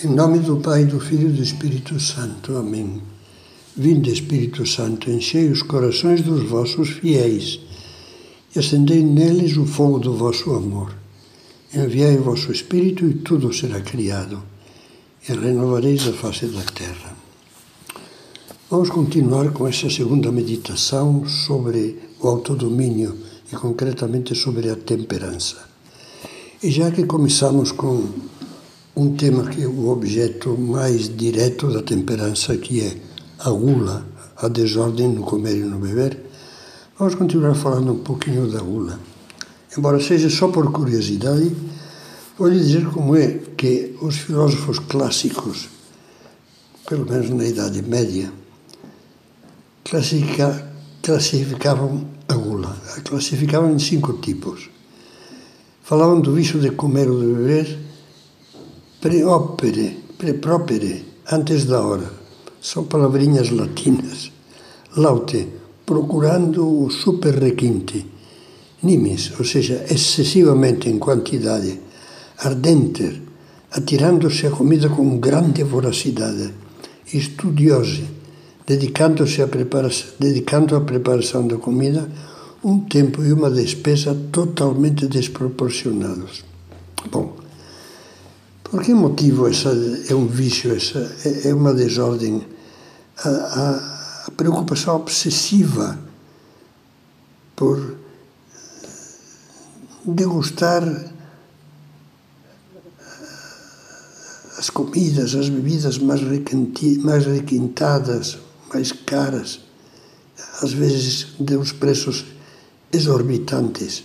[0.00, 2.56] Em nome do Pai, do Filho e do Espírito Santo.
[2.56, 3.00] Amém.
[3.76, 7.60] Vinde, Espírito Santo, enchei os corações dos vossos fiéis
[8.54, 10.92] e acendei neles o fogo do vosso amor.
[11.72, 14.42] Enviai o vosso Espírito e tudo será criado,
[15.28, 17.14] e renovareis a face da terra.
[18.68, 23.16] Vamos continuar com essa segunda meditação sobre o autodomínio
[23.52, 25.68] e concretamente sobre a temperança.
[26.60, 28.31] E já que começamos com
[28.94, 32.96] um tema que é o objeto mais direto da temperança, que é
[33.38, 34.06] a gula,
[34.36, 36.18] a desordem no comer e no beber,
[36.98, 39.00] vamos continuar falando um pouquinho da gula.
[39.76, 41.50] Embora seja só por curiosidade,
[42.36, 45.68] vou lhe dizer como é que os filósofos clássicos,
[46.86, 48.30] pelo menos na Idade Média,
[49.82, 50.70] classifica,
[51.02, 52.76] classificavam a gula.
[52.94, 54.68] A classificavam em cinco tipos.
[55.82, 57.91] Falavam do vício de comer ou de beber,
[59.02, 62.08] Preopere, prepropere, antes da hora.
[62.60, 64.30] São palavrinhas latinas.
[64.96, 65.48] Laute,
[65.84, 68.06] procurando o super requinte.
[68.80, 71.80] Nimis, ou seja, excessivamente em quantidade.
[72.38, 73.20] Ardenter,
[73.72, 76.54] atirando-se à comida com grande voracidade.
[77.12, 78.06] Estudiosi,
[78.64, 79.48] dedicando-se a
[80.20, 82.08] dedicando à preparação da comida
[82.62, 86.44] um tempo e uma despesa totalmente desproporcionados.
[87.10, 87.41] Bom,
[88.72, 89.68] por que motivo essa
[90.08, 92.42] é um vício, essa é, é uma desordem?
[93.18, 95.98] A, a, a preocupação obsessiva
[97.54, 97.98] por
[100.06, 100.82] degustar
[104.56, 106.22] as comidas, as bebidas mais,
[107.02, 108.38] mais requintadas,
[108.72, 109.60] mais caras,
[110.62, 112.24] às vezes de uns preços
[112.90, 114.04] exorbitantes.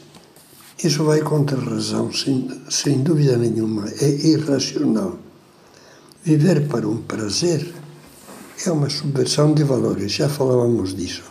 [0.83, 3.89] Isso vai contra a razão, sem, sem dúvida nenhuma.
[3.99, 5.17] É irracional.
[6.23, 7.73] Viver para um prazer
[8.63, 11.23] é uma subversão de valores, já falávamos disso.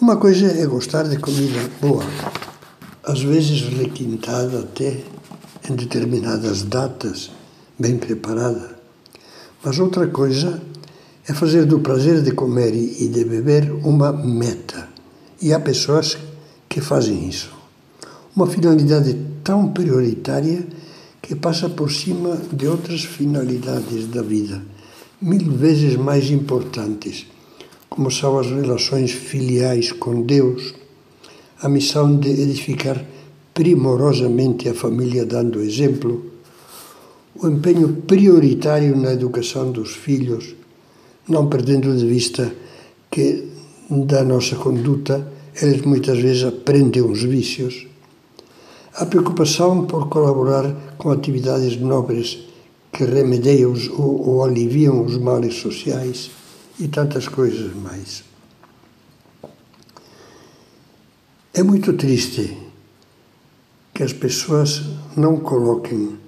[0.00, 2.02] Uma coisa é gostar de comida boa,
[3.04, 5.04] às vezes requintada até
[5.70, 7.30] em determinadas datas,
[7.78, 8.76] bem preparada.
[9.62, 10.60] Mas outra coisa
[11.28, 14.88] é fazer do prazer de comer e de beber uma meta.
[15.40, 16.18] E há pessoas
[16.68, 17.53] que fazem isso
[18.36, 20.66] uma finalidade tão prioritária
[21.22, 24.60] que passa por cima de outras finalidades da vida,
[25.22, 27.26] mil vezes mais importantes,
[27.88, 30.74] como são as relações filiais com Deus,
[31.62, 33.04] a missão de edificar
[33.54, 36.32] primorosamente a família dando exemplo,
[37.36, 40.56] o empenho prioritário na educação dos filhos,
[41.28, 42.52] não perdendo de vista
[43.10, 43.48] que
[43.88, 47.93] da nossa conduta eles muitas vezes aprendem os vícios
[48.96, 52.38] a preocupação por colaborar com atividades nobres
[52.92, 56.30] que remediam ou, ou aliviam os males sociais
[56.78, 58.22] e tantas coisas mais.
[61.52, 62.56] É muito triste
[63.92, 64.82] que as pessoas
[65.16, 66.18] não coloquem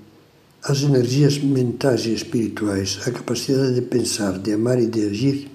[0.65, 5.51] as energias mentais e espirituais, a capacidade de pensar, de amar e de agir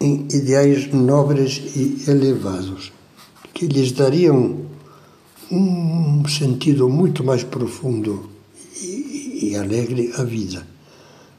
[0.00, 2.92] em ideais nobres e elevados,
[3.52, 4.73] que lhes dariam
[5.50, 8.28] um sentido muito mais profundo
[8.80, 10.66] e, e alegre à vida.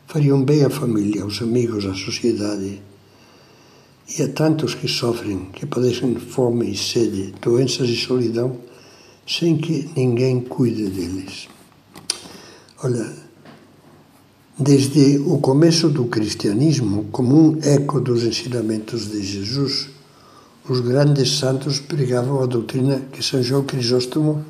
[0.08, 2.82] Fariam bem à família, aos amigos, à sociedade.
[4.18, 8.58] E a tantos que sofrem, que padecem fome e sede, doenças e solidão,
[9.28, 11.48] sem que ninguém cuide deles.
[12.84, 13.12] Olha,
[14.58, 19.90] desde o começo do cristianismo, como um eco dos ensinamentos de Jesus,
[20.68, 24.44] os grandes santos pregavam a doutrina que São João Crisóstomo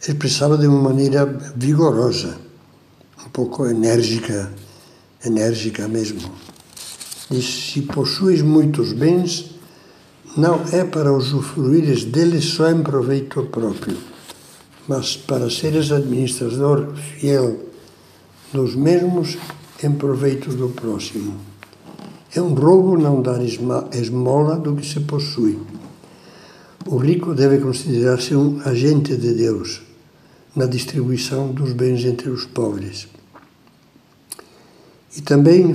[0.00, 1.24] expressava de uma maneira
[1.54, 2.36] vigorosa,
[3.24, 4.52] um pouco enérgica,
[5.24, 6.20] enérgica mesmo.
[7.30, 9.52] Diz: Se possuis muitos bens,
[10.36, 13.96] não é para usufruires deles só em proveito próprio,
[14.88, 17.60] mas para seres administrador fiel
[18.52, 19.38] dos mesmos
[19.82, 21.55] em proveito do próximo.
[22.36, 25.58] É um roubo não dar esmola do que se possui.
[26.84, 29.80] O rico deve considerar-se um agente de Deus
[30.54, 33.08] na distribuição dos bens entre os pobres.
[35.16, 35.74] E também,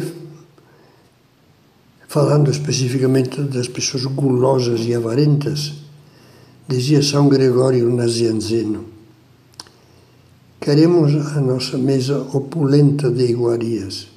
[2.07, 5.73] falando especificamente das pessoas gulosas e avarentas,
[6.67, 8.85] dizia São Gregório Nazianzeno,
[10.59, 14.10] queremos a nossa mesa opulenta de iguarias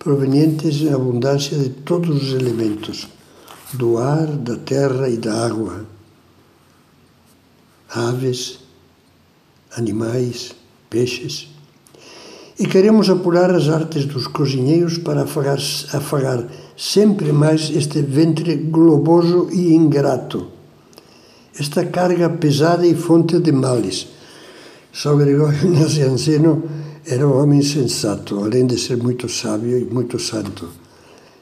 [0.00, 3.06] provenientes em abundância de todos os elementos,
[3.74, 5.84] do ar, da terra e da água.
[7.90, 8.60] Aves,
[9.76, 10.52] animais,
[10.88, 11.48] peixes.
[12.58, 15.58] E queremos apurar as artes dos cozinheiros para afagar,
[15.92, 20.48] afagar sempre mais este ventre globoso e ingrato,
[21.58, 24.06] esta carga pesada e fonte de males.
[24.92, 30.68] São Gregório Nacianceno era um homem sensato, além de ser muito sábio e muito santo.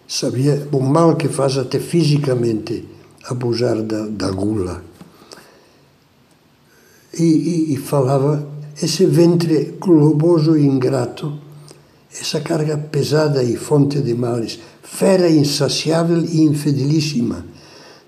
[0.06, 2.84] Sabia o mal que faz até fisicamente
[3.25, 4.82] abusar da, da gula.
[7.19, 8.49] E, e, e falava
[8.81, 11.38] esse ventre globoso e ingrato,
[12.10, 17.44] essa carga pesada e fonte de males, fera insaciável e infidelíssima,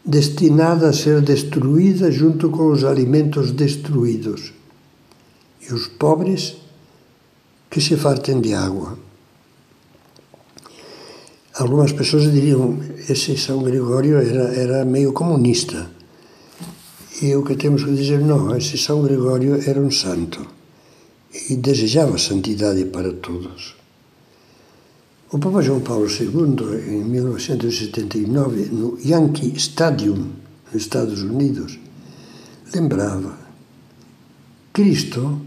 [0.04, 4.52] destinada a ser destruída junto com os alimentos destruídos.
[5.68, 6.59] E os pobres
[7.70, 8.98] que se fartem de água.
[11.54, 12.78] Algumas pessoas diriam
[13.08, 15.90] esse São Gregório era, era meio comunista.
[17.22, 20.44] E o que temos que dizer, não, esse São Gregório era um santo
[21.48, 23.76] e desejava santidade para todos.
[25.30, 30.30] O Papa João Paulo II, em 1979, no Yankee Stadium,
[30.72, 31.78] nos Estados Unidos,
[32.74, 33.38] lembrava:
[34.72, 35.40] Cristo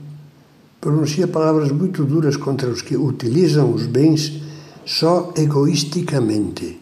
[0.83, 4.41] pronuncia palavras muito duras contra os que utilizam os bens
[4.85, 6.77] só egoisticamente,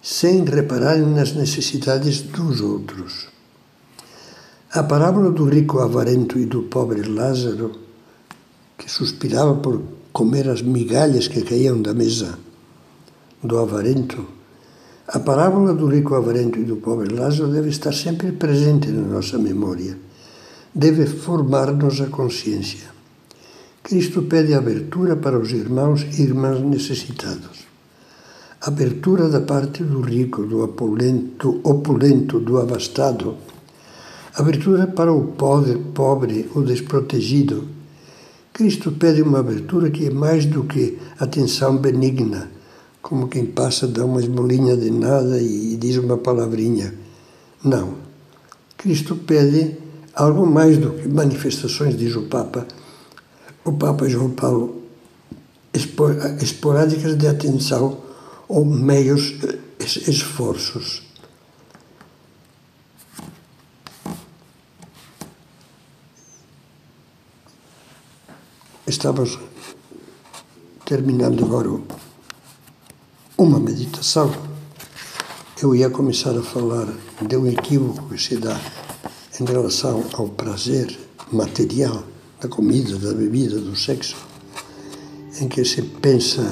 [0.00, 3.26] sem repararem nas necessidades dos outros.
[4.72, 7.72] A parábola do rico avarento e do pobre Lázaro,
[8.78, 9.82] que suspirava por
[10.12, 12.38] comer as migalhas que caíam da mesa
[13.42, 14.24] do avarento,
[15.08, 19.36] a parábola do rico avarento e do pobre Lázaro deve estar sempre presente na nossa
[19.36, 19.98] memória,
[20.72, 22.95] deve formar-nos a consciência.
[23.86, 27.66] Cristo pede abertura para os irmãos e irmãs necessitados.
[28.60, 33.36] Abertura da parte do rico, do opulento, opulento do abastado.
[34.34, 37.68] Abertura para o pobre, pobre, o desprotegido.
[38.52, 42.50] Cristo pede uma abertura que é mais do que atenção benigna,
[43.00, 46.92] como quem passa, dá uma esmolinha de nada e diz uma palavrinha.
[47.62, 47.94] Não.
[48.76, 49.76] Cristo pede
[50.12, 52.66] algo mais do que manifestações, diz o Papa,
[53.66, 54.82] o Papa João Paulo
[56.40, 58.00] esporádicas de atenção
[58.48, 59.34] ou meios
[59.80, 61.02] esforços.
[68.86, 69.36] Estamos
[70.84, 71.68] terminando agora
[73.36, 74.32] uma meditação.
[75.60, 76.86] Eu ia começar a falar
[77.20, 78.58] de um equívoco que se dá
[79.40, 80.96] em relação ao prazer
[81.32, 82.15] material
[82.46, 84.16] da comida, da bebida, do sexo,
[85.40, 86.42] em que se pensa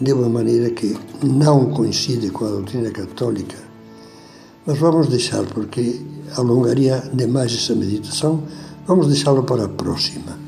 [0.00, 3.56] de uma maneira que não coincide com a doutrina católica.
[4.64, 6.00] Mas vamos deixar, porque
[6.36, 8.42] alongaria demais essa meditação,
[8.86, 10.41] vamos deixá-lo para a próxima.